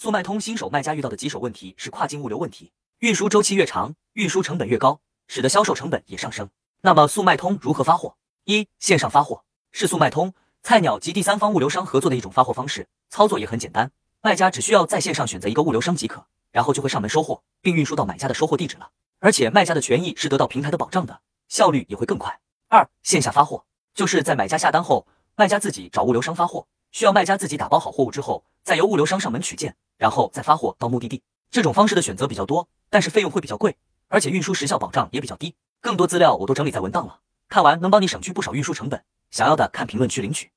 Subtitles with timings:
[0.00, 6.48] 速卖通新手卖家遇到的棘手问题是跨境物流问题，运输周期越长，运输成本越高，使得销售成本也上升。
[6.82, 8.14] 那么速卖通如何发货？
[8.44, 9.42] 一、线上发货
[9.72, 10.32] 是速卖通、
[10.62, 13.90] 菜鸟及第三方物流商合作的一种发货方式，操作也很简单，
[14.22, 18.88] 卖家只需要在线上选择一个物流商即可，然后就会上门收货，并运输到买家的收货地址了。
[19.18, 22.38] 而且卖家的权益是得到平台的保障的，效率也会更快。
[22.68, 23.64] 二、线下发货
[23.96, 29.74] 就是在买家下单后，卖家自己找物流商发货，需要卖家自己打包好货物之后，再由物流商上门取件。
[29.98, 33.76] 然后再发货到目的地，这种方式的选择比较多，但是费用会比较贵，
[34.06, 35.54] 而且运输时效保障也比较低。
[35.80, 39.04] 更多资料我都整理在文档了，看完能帮你省去不少运输成本。
[39.30, 40.50] 想要的看评论区领取。